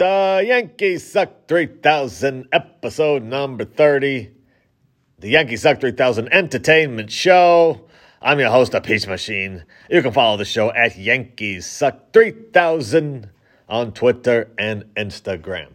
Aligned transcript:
The 0.00 0.42
Yankees 0.46 1.12
Suck 1.12 1.46
3000, 1.46 2.48
episode 2.52 3.22
number 3.22 3.66
30. 3.66 4.30
The 5.18 5.28
Yankees 5.28 5.60
Suck 5.60 5.78
3000 5.78 6.32
Entertainment 6.32 7.12
Show. 7.12 7.82
I'm 8.22 8.40
your 8.40 8.48
host, 8.48 8.72
The 8.72 8.80
Peach 8.80 9.06
Machine. 9.06 9.62
You 9.90 10.00
can 10.00 10.12
follow 10.12 10.38
the 10.38 10.46
show 10.46 10.72
at 10.72 10.96
Yankees 10.96 11.66
Suck 11.66 12.14
3000 12.14 13.28
on 13.68 13.92
Twitter 13.92 14.48
and 14.56 14.84
Instagram. 14.94 15.68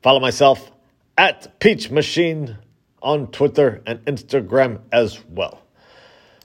Follow 0.00 0.20
myself 0.20 0.70
at 1.18 1.58
Peach 1.58 1.90
Machine 1.90 2.56
on 3.02 3.32
Twitter 3.32 3.82
and 3.84 3.98
Instagram 4.04 4.78
as 4.92 5.18
well. 5.28 5.60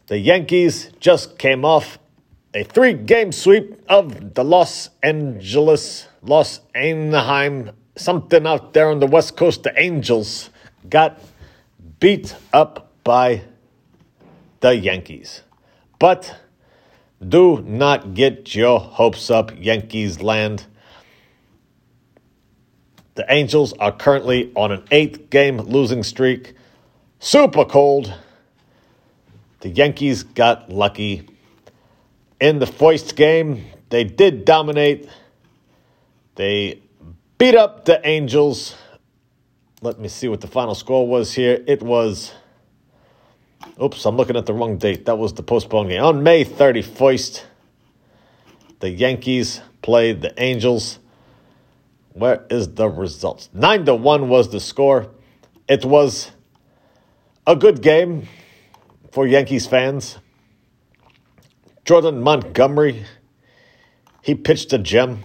The 0.07 0.17
Yankees 0.17 0.89
just 0.99 1.37
came 1.37 1.65
off 1.65 1.99
a 2.55 2.63
three 2.63 2.93
game 2.93 3.33
sweep 3.33 3.83
of 3.89 4.33
the 4.33 4.43
Los 4.43 4.89
Angeles, 5.03 6.07
Los 6.23 6.61
Anaheim, 6.73 7.71
something 7.97 8.47
out 8.47 8.73
there 8.73 8.87
on 8.87 8.99
the 8.99 9.07
West 9.07 9.35
Coast. 9.35 9.63
The 9.63 9.77
Angels 9.79 10.49
got 10.89 11.21
beat 11.99 12.33
up 12.53 12.93
by 13.03 13.41
the 14.61 14.73
Yankees. 14.73 15.41
But 15.99 16.33
do 17.27 17.61
not 17.61 18.13
get 18.13 18.55
your 18.55 18.79
hopes 18.79 19.29
up, 19.29 19.51
Yankees 19.57 20.21
land. 20.21 20.65
The 23.15 23.25
Angels 23.29 23.73
are 23.73 23.91
currently 23.91 24.51
on 24.55 24.71
an 24.71 24.83
eight 24.91 25.29
game 25.29 25.57
losing 25.57 26.03
streak. 26.03 26.55
Super 27.19 27.65
cold. 27.65 28.13
The 29.59 29.69
Yankees 29.69 30.23
got 30.23 30.69
lucky 30.69 31.27
in 32.39 32.59
the 32.59 32.65
Foist 32.65 33.15
game. 33.15 33.65
They 33.89 34.03
did 34.03 34.45
dominate. 34.45 35.09
They 36.35 36.81
beat 37.37 37.55
up 37.55 37.85
the 37.85 38.05
Angels. 38.07 38.75
Let 39.81 39.99
me 39.99 40.07
see 40.07 40.27
what 40.27 40.41
the 40.41 40.47
final 40.47 40.75
score 40.75 41.07
was 41.07 41.33
here. 41.33 41.63
It 41.67 41.81
was. 41.81 42.33
Oops, 43.81 44.05
I'm 44.05 44.15
looking 44.15 44.37
at 44.37 44.45
the 44.45 44.53
wrong 44.53 44.77
date. 44.77 45.05
That 45.05 45.17
was 45.17 45.33
the 45.33 45.43
postponed 45.43 45.89
game. 45.89 46.03
On 46.03 46.23
May 46.23 46.45
31st, 46.45 47.43
the 48.79 48.89
Yankees 48.89 49.61
played 49.81 50.21
the 50.21 50.33
Angels. 50.41 50.99
Where 52.13 52.45
is 52.49 52.73
the 52.73 52.87
results? 52.87 53.49
9 53.53 53.85
to 53.85 53.95
1 53.95 54.29
was 54.29 54.49
the 54.49 54.59
score. 54.59 55.11
It 55.67 55.83
was 55.83 56.31
a 57.45 57.55
good 57.55 57.81
game 57.81 58.27
for 59.11 59.27
Yankees 59.27 59.67
fans. 59.67 60.17
Jordan 61.85 62.19
Montgomery, 62.19 63.05
he 64.23 64.33
pitched 64.33 64.73
a 64.73 64.79
gem. 64.79 65.23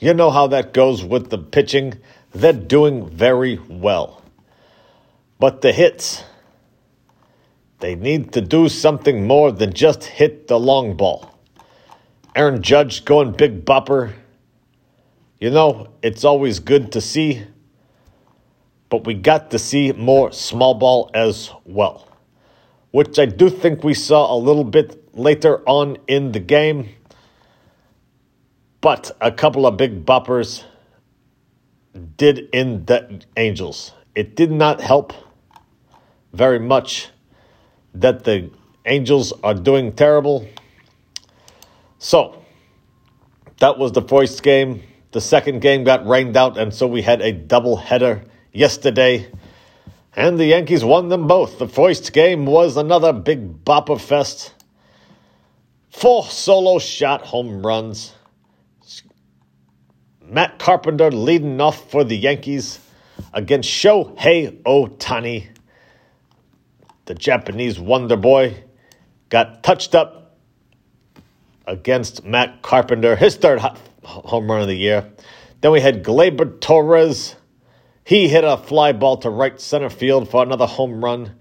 You 0.00 0.12
know 0.12 0.30
how 0.30 0.46
that 0.48 0.74
goes 0.74 1.02
with 1.02 1.30
the 1.30 1.38
pitching. 1.38 1.94
They're 2.30 2.52
doing 2.52 3.08
very 3.08 3.58
well. 3.70 4.22
But 5.38 5.62
the 5.62 5.72
hits, 5.72 6.22
they 7.80 7.94
need 7.94 8.34
to 8.34 8.42
do 8.42 8.68
something 8.68 9.26
more 9.26 9.50
than 9.50 9.72
just 9.72 10.04
hit 10.04 10.46
the 10.46 10.60
long 10.60 10.94
ball. 10.94 11.38
Aaron 12.36 12.60
Judge 12.60 13.06
going 13.06 13.32
big 13.32 13.64
bopper. 13.64 14.12
You 15.40 15.48
know, 15.48 15.88
it's 16.02 16.22
always 16.22 16.58
good 16.58 16.92
to 16.92 17.00
see, 17.00 17.44
but 18.90 19.06
we 19.06 19.14
got 19.14 19.50
to 19.52 19.58
see 19.58 19.92
more 19.92 20.32
small 20.32 20.74
ball 20.74 21.10
as 21.14 21.50
well, 21.64 22.06
which 22.90 23.18
I 23.18 23.24
do 23.24 23.48
think 23.48 23.82
we 23.82 23.94
saw 23.94 24.34
a 24.34 24.36
little 24.36 24.64
bit 24.64 25.03
later 25.14 25.62
on 25.68 25.96
in 26.06 26.32
the 26.32 26.40
game. 26.40 26.88
But 28.80 29.16
a 29.20 29.32
couple 29.32 29.66
of 29.66 29.76
big 29.76 30.04
boppers 30.04 30.64
did 32.16 32.48
in 32.52 32.84
the 32.84 33.22
Angels. 33.36 33.92
It 34.14 34.36
did 34.36 34.50
not 34.50 34.80
help 34.80 35.12
very 36.32 36.58
much 36.58 37.08
that 37.94 38.24
the 38.24 38.50
Angels 38.86 39.32
are 39.42 39.54
doing 39.54 39.92
terrible. 39.92 40.46
So, 41.98 42.44
that 43.60 43.78
was 43.78 43.92
the 43.92 44.02
first 44.02 44.42
game. 44.42 44.82
The 45.12 45.20
second 45.20 45.60
game 45.60 45.84
got 45.84 46.06
rained 46.06 46.36
out, 46.36 46.58
and 46.58 46.74
so 46.74 46.86
we 46.86 47.02
had 47.02 47.22
a 47.22 47.32
double 47.32 47.76
header 47.76 48.24
yesterday. 48.52 49.30
And 50.16 50.38
the 50.38 50.46
Yankees 50.46 50.84
won 50.84 51.08
them 51.08 51.26
both. 51.26 51.58
The 51.58 51.68
first 51.68 52.12
game 52.12 52.46
was 52.46 52.76
another 52.76 53.12
big 53.12 53.64
bopper 53.64 54.00
fest. 54.00 54.52
Four 55.94 56.24
solo 56.24 56.80
shot 56.80 57.22
home 57.22 57.64
runs. 57.64 58.12
Matt 60.20 60.58
Carpenter 60.58 61.12
leading 61.12 61.60
off 61.60 61.88
for 61.88 62.02
the 62.02 62.16
Yankees 62.16 62.80
against 63.32 63.70
Shohei 63.70 64.60
Ohtani. 64.64 65.46
The 67.04 67.14
Japanese 67.14 67.78
wonder 67.78 68.16
boy 68.16 68.64
got 69.28 69.62
touched 69.62 69.94
up 69.94 70.36
against 71.64 72.24
Matt 72.24 72.60
Carpenter, 72.60 73.14
his 73.14 73.36
third 73.36 73.60
home 74.02 74.50
run 74.50 74.62
of 74.62 74.66
the 74.66 74.74
year. 74.74 75.08
Then 75.60 75.70
we 75.70 75.80
had 75.80 76.02
Gleyber 76.02 76.60
Torres. 76.60 77.36
He 78.02 78.28
hit 78.28 78.42
a 78.42 78.56
fly 78.56 78.90
ball 78.92 79.18
to 79.18 79.30
right 79.30 79.60
center 79.60 79.90
field 79.90 80.28
for 80.28 80.42
another 80.42 80.66
home 80.66 81.04
run. 81.04 81.36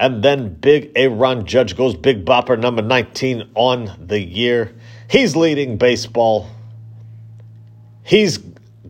And 0.00 0.22
then 0.22 0.54
Big 0.54 0.92
Aaron 0.96 1.44
Judge 1.44 1.76
goes 1.76 1.94
Big 1.94 2.24
Bopper 2.24 2.58
number 2.58 2.80
19 2.80 3.50
on 3.54 4.06
the 4.06 4.18
year. 4.18 4.74
He's 5.10 5.36
leading 5.36 5.76
baseball. 5.76 6.48
He's 8.02 8.38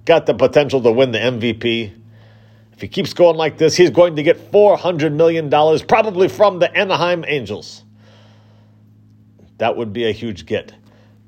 got 0.05 0.27
the 0.27 0.35
potential 0.35 0.81
to 0.81 0.93
win 0.93 1.11
the 1.11 1.19
MVP. 1.19 1.93
If 2.73 2.81
he 2.81 2.87
keeps 2.87 3.13
going 3.13 3.37
like 3.37 3.59
this, 3.59 3.77
he's 3.77 3.91
going 3.91 4.15
to 4.17 4.23
get 4.23 4.53
$400 4.53 5.13
million, 5.13 5.51
probably 5.89 6.29
from 6.29 6.61
the 6.61 6.73
Anaheim 6.77 7.25
Angels. 7.27 7.83
That 9.59 9.77
would 9.77 9.93
be 9.93 10.05
a 10.09 10.13
huge 10.13 10.47
get. 10.47 10.73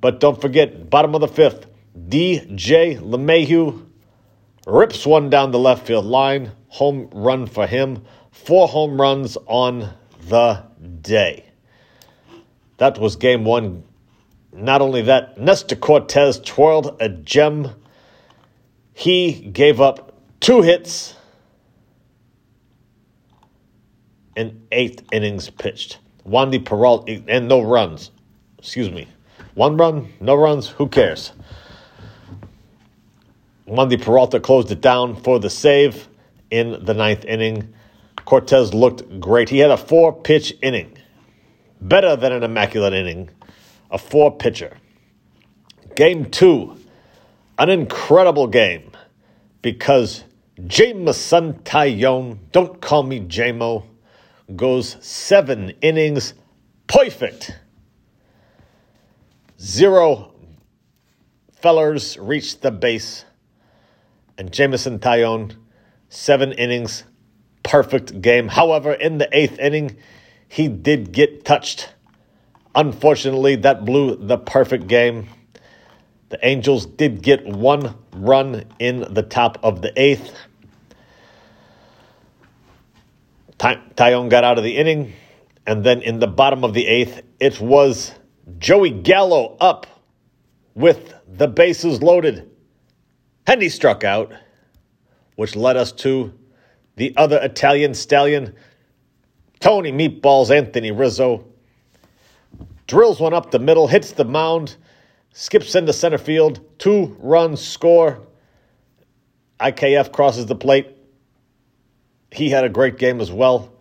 But 0.01 0.21
don't 0.21 0.41
forget, 0.41 0.91
bottom 0.91 1.17
of 1.17 1.21
the 1.21 1.29
fifth, 1.29 1.67
DJ 2.09 3.01
LeMahieu 3.01 3.85
rips 4.65 5.05
one 5.05 5.29
down 5.29 5.51
the 5.51 5.59
left 5.59 5.89
field 5.89 6.07
line. 6.07 6.53
Home 6.69 7.11
run 7.13 7.47
for 7.47 7.67
him 7.67 8.05
four 8.33 8.67
home 8.67 9.01
runs 9.01 9.39
on 9.47 9.95
the 10.29 10.65
day. 11.01 11.45
That 12.79 12.99
was 12.99 13.15
game 13.15 13.45
one. 13.45 13.85
Not 14.53 14.83
only 14.83 15.03
that, 15.03 15.39
Nestor 15.39 15.77
Cortes 15.77 16.41
twirled 16.45 16.97
a 17.01 17.09
gem. 17.09 17.71
He 18.93 19.33
gave 19.33 19.81
up 19.81 20.13
two 20.41 20.63
hits 20.63 21.15
in 24.37 24.67
eight 24.73 25.03
innings 25.13 25.49
pitched. 25.49 25.99
Wandy 26.27 26.65
Peralta, 26.65 27.23
and 27.29 27.49
no 27.49 27.63
runs. 27.63 28.11
Excuse 28.59 28.91
me. 28.91 29.09
One 29.55 29.77
run, 29.77 30.13
no 30.21 30.35
runs, 30.35 30.69
who 30.69 30.89
cares? 30.89 31.33
Wandy 33.67 34.01
Peralta 34.01 34.41
closed 34.41 34.71
it 34.71 34.81
down 34.81 35.17
for 35.17 35.39
the 35.39 35.51
save 35.51 36.09
in 36.51 36.85
the 36.85 36.95
ninth 36.95 37.25
inning. 37.25 37.73
Cortes 38.25 38.73
looked 38.73 39.21
great. 39.21 39.49
He 39.49 39.59
had 39.59 39.71
a 39.71 39.77
four 39.77 40.13
pitch 40.13 40.55
inning, 40.63 40.97
better 41.81 42.17
than 42.17 42.33
an 42.33 42.43
immaculate 42.43 42.93
inning, 42.93 43.31
a 43.91 43.99
four 43.99 44.37
pitcher. 44.37 44.77
Game 45.95 46.31
two, 46.31 46.77
an 47.59 47.69
incredible 47.69 48.47
game. 48.47 48.91
Because 49.61 50.25
Jameson 50.67 51.55
Taillon, 51.63 52.39
don't 52.51 52.81
call 52.81 53.03
me 53.03 53.21
JMO, 53.21 53.85
goes 54.57 54.97
seven 55.01 55.71
innings, 55.81 56.35
perfect. 56.87 57.57
Zero. 59.61 60.33
Fellers 61.53 62.19
reached 62.19 62.63
the 62.63 62.73
base, 62.73 63.25
and 64.37 64.53
Jameson 64.53 64.99
Taillon, 64.99 65.55
seven 66.09 66.51
innings, 66.51 67.05
perfect 67.63 68.21
game. 68.21 68.49
However, 68.49 68.93
in 68.93 69.19
the 69.19 69.29
eighth 69.33 69.59
inning, 69.59 69.97
he 70.49 70.69
did 70.69 71.13
get 71.13 71.45
touched. 71.45 71.93
Unfortunately, 72.75 73.57
that 73.57 73.85
blew 73.85 74.17
the 74.17 74.39
perfect 74.39 74.87
game. 74.87 75.29
The 76.31 76.39
Angels 76.47 76.87
did 76.87 77.23
get 77.23 77.47
one 77.47 77.95
run 78.13 78.65
in 78.79 79.13
the 79.13 79.23
top 79.23 79.59
of 79.63 79.83
the 79.83 79.93
eighth. 80.01 80.35
Taillon 83.59 84.29
got 84.29 84.43
out 84.43 84.59
of 84.59 84.65
the 84.65 84.77
inning, 84.77 85.13
and 85.67 85.85
then 85.85 86.03
in 86.03 86.19
the 86.19 86.27
bottom 86.27 86.65
of 86.65 86.75
the 86.75 86.87
eighth, 86.87 87.23
it 87.39 87.61
was 87.61 88.13
Joey 88.59 88.91
Gallo 88.91 89.57
up 89.61 89.87
with 90.75 91.15
the 91.29 91.47
bases 91.47 92.03
loaded. 92.03 92.51
And 93.47 93.63
he 93.63 93.69
struck 93.69 94.03
out, 94.03 94.33
which 95.37 95.55
led 95.55 95.77
us 95.77 95.93
to 95.93 96.33
the 96.97 97.15
other 97.17 97.39
Italian 97.43 97.95
stallion, 97.95 98.55
Tony 99.61 99.93
Meatballs 99.93 100.51
Anthony 100.51 100.91
Rizzo, 100.91 101.47
drills 102.87 103.21
one 103.21 103.33
up 103.33 103.51
the 103.51 103.59
middle, 103.59 103.89
hits 103.89 104.13
the 104.13 104.25
mound, 104.25 104.77
skips 105.33 105.75
into 105.75 105.93
center 105.93 106.19
field, 106.19 106.61
two 106.79 107.17
runs 107.21 107.61
score. 107.61 108.21
IKF 109.61 110.13
crosses 110.13 110.47
the 110.47 110.57
plate. 110.57 110.97
He 112.31 112.51
had 112.51 112.65
a 112.65 112.69
great 112.69 112.99
game 112.99 113.21
as 113.21 113.31
well. 113.31 113.73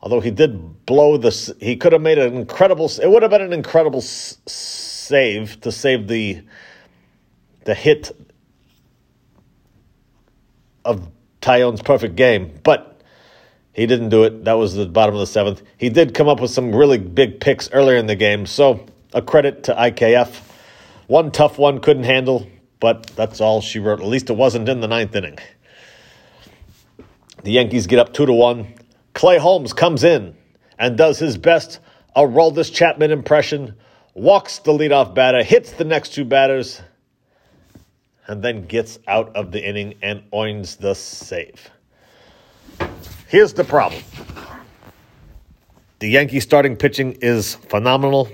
Although 0.00 0.20
he 0.20 0.30
did 0.30 0.86
blow 0.86 1.16
the, 1.16 1.56
he 1.60 1.76
could 1.76 1.92
have 1.92 2.02
made 2.02 2.18
an 2.18 2.34
incredible. 2.36 2.90
It 3.02 3.10
would 3.10 3.22
have 3.22 3.30
been 3.30 3.42
an 3.42 3.52
incredible 3.52 4.00
save 4.00 5.60
to 5.62 5.72
save 5.72 6.06
the 6.06 6.42
the 7.64 7.74
hit 7.74 8.12
of 10.84 11.08
Taillon's 11.40 11.82
perfect 11.82 12.16
game, 12.16 12.58
but 12.62 13.00
he 13.72 13.86
didn't 13.86 14.08
do 14.08 14.24
it. 14.24 14.44
That 14.44 14.54
was 14.54 14.74
the 14.74 14.86
bottom 14.86 15.14
of 15.14 15.20
the 15.20 15.26
seventh. 15.26 15.62
He 15.76 15.88
did 15.88 16.14
come 16.14 16.28
up 16.28 16.40
with 16.40 16.50
some 16.50 16.74
really 16.74 16.98
big 16.98 17.40
picks 17.40 17.70
earlier 17.72 17.96
in 17.96 18.06
the 18.06 18.16
game, 18.16 18.46
so 18.46 18.84
a 19.14 19.22
credit 19.22 19.64
to 19.64 19.74
IKF. 19.74 20.34
One 21.06 21.30
tough 21.30 21.58
one 21.58 21.80
couldn't 21.80 22.04
handle, 22.04 22.46
but 22.80 23.06
that's 23.08 23.40
all 23.40 23.60
she 23.60 23.78
wrote. 23.78 24.00
At 24.00 24.06
least 24.06 24.30
it 24.30 24.34
wasn't 24.34 24.68
in 24.68 24.80
the 24.80 24.88
ninth 24.88 25.14
inning. 25.14 25.38
The 27.44 27.52
Yankees 27.52 27.86
get 27.86 27.98
up 27.98 28.12
two 28.12 28.26
to 28.26 28.32
one. 28.32 28.74
Clay 29.14 29.38
Holmes 29.38 29.72
comes 29.72 30.04
in 30.04 30.36
and 30.78 30.96
does 30.96 31.18
his 31.18 31.38
best 31.38 31.80
Aroldis 32.16 32.72
Chapman 32.74 33.10
impression, 33.10 33.76
walks 34.14 34.58
the 34.58 34.72
leadoff 34.72 35.14
batter, 35.14 35.42
hits 35.42 35.72
the 35.72 35.84
next 35.84 36.14
two 36.14 36.24
batters, 36.24 36.82
and 38.28 38.42
then 38.42 38.66
gets 38.66 38.98
out 39.08 39.34
of 39.34 39.50
the 39.50 39.66
inning 39.66 39.94
and 40.02 40.22
earns 40.34 40.76
the 40.76 40.94
save. 40.94 41.70
Here's 43.26 43.52
the 43.54 43.64
problem 43.64 44.02
the 45.98 46.08
Yankee 46.08 46.40
starting 46.40 46.76
pitching 46.76 47.12
is 47.20 47.56
phenomenal. 47.56 48.28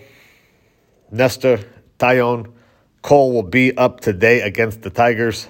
Nestor, 1.11 1.61
Taillon, 1.99 2.52
Cole 3.00 3.32
will 3.32 3.43
be 3.43 3.76
up 3.76 4.00
today 4.00 4.41
against 4.41 4.82
the 4.82 4.91
Tigers. 4.91 5.49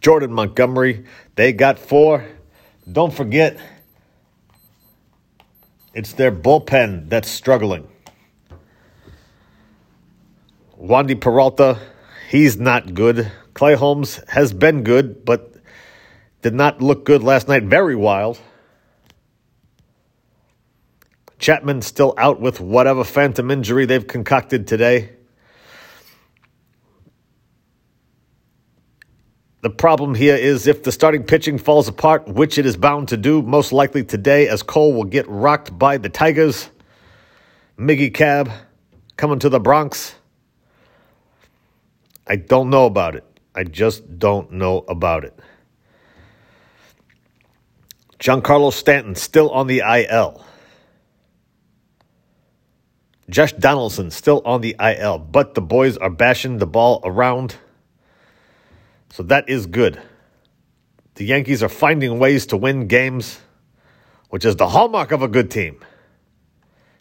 Jordan 0.00 0.32
Montgomery, 0.32 1.04
they 1.34 1.52
got 1.52 1.78
four. 1.78 2.24
Don't 2.90 3.12
forget, 3.12 3.58
it's 5.92 6.12
their 6.12 6.30
bullpen 6.30 7.08
that's 7.08 7.28
struggling. 7.28 7.88
Wandy 10.80 11.20
Peralta, 11.20 11.78
he's 12.28 12.56
not 12.56 12.94
good. 12.94 13.30
Clay 13.54 13.74
Holmes 13.74 14.20
has 14.28 14.52
been 14.52 14.82
good, 14.82 15.24
but 15.24 15.54
did 16.42 16.54
not 16.54 16.80
look 16.82 17.04
good 17.04 17.22
last 17.22 17.48
night. 17.48 17.64
Very 17.64 17.96
wild. 17.96 18.38
Chapman 21.38 21.82
still 21.82 22.14
out 22.16 22.40
with 22.40 22.60
whatever 22.60 23.04
phantom 23.04 23.50
injury 23.50 23.84
they've 23.84 24.06
concocted 24.06 24.66
today. 24.66 25.10
The 29.62 29.70
problem 29.70 30.14
here 30.14 30.36
is 30.36 30.66
if 30.66 30.84
the 30.84 30.92
starting 30.92 31.24
pitching 31.24 31.58
falls 31.58 31.88
apart, 31.88 32.28
which 32.28 32.56
it 32.56 32.66
is 32.66 32.76
bound 32.76 33.08
to 33.08 33.16
do, 33.16 33.42
most 33.42 33.72
likely 33.72 34.04
today, 34.04 34.48
as 34.48 34.62
Cole 34.62 34.92
will 34.92 35.04
get 35.04 35.26
rocked 35.28 35.76
by 35.76 35.98
the 35.98 36.08
Tigers. 36.08 36.70
Miggy 37.76 38.14
Cab 38.14 38.50
coming 39.16 39.40
to 39.40 39.48
the 39.48 39.58
Bronx. 39.58 40.14
I 42.26 42.36
don't 42.36 42.70
know 42.70 42.86
about 42.86 43.14
it. 43.14 43.24
I 43.54 43.64
just 43.64 44.18
don't 44.18 44.52
know 44.52 44.84
about 44.88 45.24
it. 45.24 45.38
Giancarlo 48.18 48.72
Stanton 48.72 49.14
still 49.14 49.50
on 49.50 49.66
the 49.66 49.78
IL. 49.80 50.44
Josh 53.28 53.52
Donaldson 53.52 54.10
still 54.10 54.40
on 54.44 54.60
the 54.60 54.76
IL, 54.80 55.18
but 55.18 55.54
the 55.54 55.60
boys 55.60 55.96
are 55.96 56.10
bashing 56.10 56.58
the 56.58 56.66
ball 56.66 57.00
around. 57.04 57.56
So 59.10 59.22
that 59.24 59.48
is 59.48 59.66
good. 59.66 60.00
The 61.14 61.24
Yankees 61.24 61.62
are 61.62 61.68
finding 61.68 62.18
ways 62.18 62.46
to 62.46 62.56
win 62.56 62.86
games, 62.86 63.40
which 64.30 64.44
is 64.44 64.56
the 64.56 64.68
hallmark 64.68 65.12
of 65.12 65.22
a 65.22 65.28
good 65.28 65.50
team. 65.50 65.80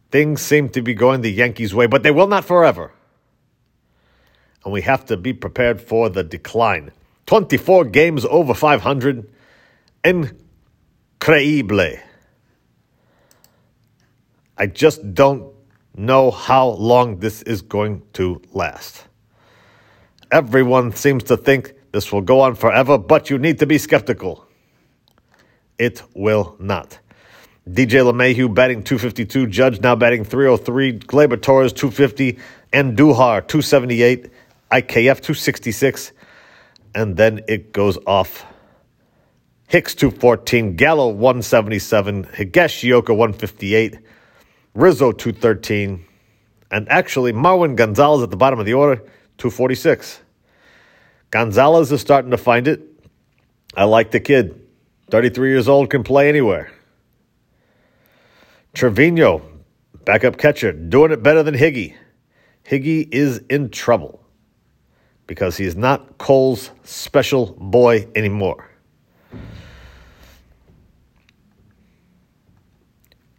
Things 0.10 0.42
seem 0.42 0.70
to 0.70 0.82
be 0.82 0.94
going 0.94 1.22
the 1.22 1.32
Yankees' 1.32 1.76
way, 1.76 1.88
but 1.88 2.04
they 2.04 2.12
will 2.12 2.28
not 2.28 2.46
forever. 2.46 2.92
And 4.66 4.74
we 4.74 4.82
have 4.82 5.06
to 5.06 5.16
be 5.16 5.32
prepared 5.32 5.80
for 5.80 6.10
the 6.10 6.24
decline. 6.24 6.92
24 7.28 7.86
games 7.86 8.26
over 8.26 8.54
500. 8.54 9.32
Increíble. 10.04 12.00
I 14.58 14.68
just 14.68 15.14
don't 15.14 15.54
know 15.96 16.32
how 16.32 16.68
long 16.70 17.20
this 17.20 17.42
is 17.44 17.62
going 17.62 18.02
to 18.14 18.42
last. 18.52 19.06
Everyone 20.32 20.92
seems 20.94 21.24
to 21.26 21.38
think 21.38 21.74
this 21.92 22.12
will 22.12 22.22
go 22.22 22.42
on 22.42 22.56
forever, 22.56 22.98
but 22.98 23.30
you 23.30 23.38
need 23.38 23.60
to 23.60 23.66
be 23.66 23.78
skeptical. 23.78 24.46
It 25.78 26.02
will 26.14 26.56
not. 26.60 27.00
DJ 27.70 28.04
LeMahieu 28.04 28.54
batting 28.54 28.84
252, 28.84 29.48
Judge 29.48 29.82
now 29.82 29.96
batting 29.96 30.24
303, 30.24 31.00
Gleyber 31.00 31.42
Torres 31.42 31.74
250, 31.74 32.38
Andujar 32.74 33.48
278, 33.48 34.30
IKF 34.72 35.22
266, 35.22 36.12
and 36.96 37.16
then 37.16 37.42
it 37.48 37.72
goes 37.72 37.98
off. 38.08 38.46
Hicks 39.68 39.94
214, 39.94 40.76
Gallo 40.76 41.10
177, 41.10 42.26
Higashioka 42.26 43.16
158, 43.16 44.00
Rizzo 44.74 45.12
213, 45.12 46.06
and 46.72 46.90
actually 46.90 47.32
Marwin 47.32 47.76
Gonzalez 47.76 48.24
at 48.24 48.32
the 48.32 48.38
bottom 48.38 48.60
of 48.60 48.66
the 48.66 48.74
order 48.74 48.98
246. 49.38 50.22
Gonzalez 51.30 51.92
is 51.92 52.02
starting 52.02 52.32
to 52.32 52.38
find 52.38 52.68
it. 52.68 52.82
I 53.76 53.84
like 53.84 54.12
the 54.12 54.20
kid. 54.20 54.62
33 55.12 55.50
years 55.50 55.68
old, 55.68 55.92
can 55.92 56.04
play 56.04 56.28
anywhere. 56.28 56.72
Trevino, 58.74 59.48
backup 60.06 60.38
catcher, 60.38 60.72
doing 60.72 61.12
it 61.12 61.22
better 61.22 61.44
than 61.44 61.54
Higgy. 61.54 61.96
Higgy 62.66 63.08
is 63.12 63.44
in 63.50 63.70
trouble 63.70 64.25
because 65.28 65.58
he's 65.58 65.76
not 65.76 66.18
Cole's 66.18 66.72
special 66.84 67.56
boy 67.60 68.08
anymore. 68.16 68.70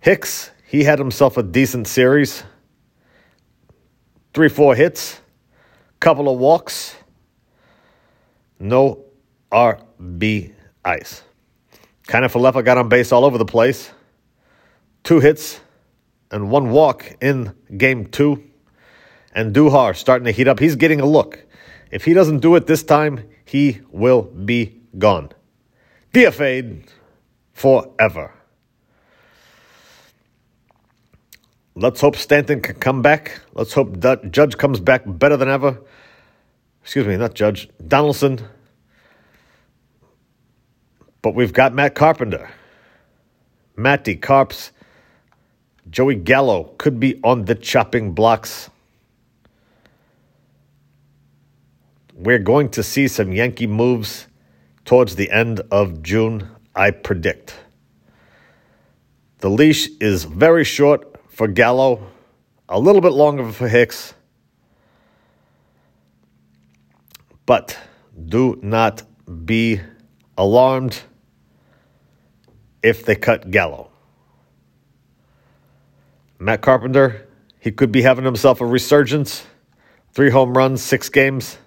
Hicks, 0.01 0.51
he 0.67 0.85
had 0.85 0.99
himself 0.99 1.37
a 1.37 1.43
decent 1.43 1.89
series. 1.89 2.45
Three, 4.35 4.49
four 4.49 4.75
hits, 4.75 5.21
couple 6.01 6.29
of 6.29 6.39
walks 6.39 6.97
no 8.59 9.05
RBIs. 9.53 10.53
Kiner-Falefa 12.09 12.65
got 12.65 12.79
on 12.79 12.89
base 12.89 13.13
all 13.13 13.25
over 13.25 13.39
the 13.39 13.45
place. 13.45 13.91
Two 15.03 15.21
hits 15.21 15.61
and 16.31 16.51
one 16.51 16.71
walk 16.71 17.17
in 17.21 17.55
game 17.77 18.07
two. 18.07 18.43
Andujar 19.37 19.95
starting 19.95 20.25
to 20.25 20.33
heat 20.33 20.49
up. 20.49 20.59
He's 20.59 20.77
getting 20.77 21.01
a 21.01 21.07
look. 21.07 21.46
If 21.97 22.05
he 22.05 22.13
doesn't 22.13 22.41
do 22.41 22.55
it 22.57 22.67
this 22.67 22.83
time, 22.83 23.27
he 23.47 23.81
will 23.91 24.23
be 24.23 24.83
gone. 24.99 25.31
DFA'd 26.13 26.93
forever. 27.53 28.33
Let's 31.75 32.01
hope 32.01 32.17
Stanton 32.17 32.61
can 32.61 32.77
come 32.77 33.01
back. 33.03 33.41
Let's 33.55 33.73
hope 33.73 34.01
that 34.01 34.31
Judge 34.31 34.57
comes 34.59 34.81
back 34.81 35.03
better 35.07 35.37
than 35.37 35.49
ever 35.49 35.79
excuse 36.87 37.05
me, 37.05 37.17
not 37.17 37.35
Judge, 37.35 37.69
Donaldson. 37.85 38.39
But 41.21 41.35
we've 41.35 41.53
got 41.53 41.75
Matt 41.75 41.97
Carpenter. 41.97 42.49
Matty 43.75 44.15
Carps. 44.15 44.71
Joey 45.91 46.15
Gallo 46.15 46.75
could 46.79 47.01
be 47.01 47.19
on 47.25 47.47
the 47.47 47.57
chopping 47.57 48.13
blocks. 48.13 48.71
We're 52.19 52.39
going 52.39 52.71
to 52.71 52.83
see 52.83 53.09
some 53.09 53.31
Yankee 53.31 53.67
moves 53.67 54.27
towards 54.87 55.17
the 55.17 55.31
end 55.31 55.61
of 55.71 56.03
June, 56.03 56.49
I 56.75 56.91
predict. 56.91 57.55
The 59.41 59.51
leash 59.51 59.91
is 60.01 60.25
very 60.25 60.65
short 60.65 61.21
for 61.29 61.47
Gallo, 61.47 62.07
a 62.71 62.81
little 62.81 63.03
bit 63.03 63.13
longer 63.13 63.53
for 63.53 63.69
Hicks. 63.69 64.15
But 67.45 67.77
do 68.25 68.59
not 68.63 69.03
be 69.45 69.83
alarmed 70.39 71.03
if 72.83 73.05
they 73.05 73.15
cut 73.15 73.51
Gallo. 73.51 73.91
Matt 76.39 76.63
Carpenter, 76.63 77.29
he 77.61 77.71
could 77.71 77.93
be 77.93 78.01
having 78.01 78.25
himself 78.25 78.63
a 78.63 78.67
resurgence. 78.67 79.45
Three 80.13 80.31
home 80.31 80.57
runs, 80.57 80.83
six 80.83 81.11
games, 81.11 81.59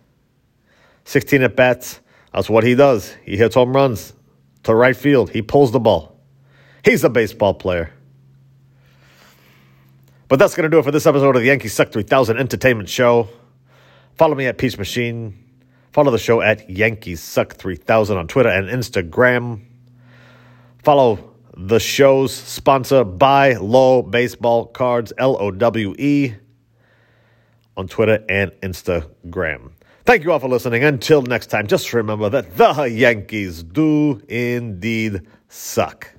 16 1.05 1.43
at 1.43 1.55
bats. 1.55 1.99
That's 2.33 2.49
what 2.49 2.63
he 2.63 2.75
does. 2.75 3.15
He 3.23 3.37
hits 3.37 3.55
home 3.55 3.75
runs 3.75 4.13
to 4.63 4.75
right 4.75 4.95
field. 4.95 5.31
He 5.31 5.41
pulls 5.41 5.71
the 5.71 5.79
ball. 5.79 6.19
He's 6.83 7.03
a 7.03 7.09
baseball 7.09 7.53
player. 7.53 7.91
But 10.27 10.37
that's 10.37 10.55
going 10.55 10.63
to 10.63 10.69
do 10.69 10.79
it 10.79 10.83
for 10.83 10.91
this 10.91 11.07
episode 11.07 11.35
of 11.35 11.41
the 11.41 11.47
Yankee 11.47 11.69
Suck 11.69 11.91
3000 11.91 12.37
Entertainment 12.37 12.87
Show. 12.87 13.29
Follow 14.15 14.35
me 14.35 14.45
at 14.45 14.57
Peach 14.57 14.77
Machine 14.77 15.49
Follow 15.91 16.11
the 16.11 16.19
show 16.19 16.41
at 16.41 16.69
Yankees 16.69 17.19
Suck 17.19 17.55
3000 17.55 18.17
on 18.17 18.27
Twitter 18.27 18.49
and 18.49 18.69
Instagram. 18.69 19.61
Follow 20.83 21.33
the 21.57 21.79
show's 21.79 22.33
sponsor, 22.33 23.03
Buy 23.03 23.53
Low 23.53 24.03
Baseball 24.03 24.67
Cards, 24.67 25.11
L 25.17 25.35
O 25.39 25.49
W 25.49 25.95
E, 25.97 26.35
on 27.75 27.87
Twitter 27.87 28.23
and 28.29 28.51
Instagram. 28.61 29.71
Thank 30.09 30.23
you 30.23 30.31
all 30.31 30.39
for 30.39 30.49
listening. 30.49 30.83
Until 30.83 31.21
next 31.21 31.51
time, 31.51 31.67
just 31.67 31.93
remember 31.93 32.29
that 32.29 32.57
the 32.57 32.85
Yankees 32.85 33.61
do 33.61 34.19
indeed 34.27 35.21
suck. 35.49 36.15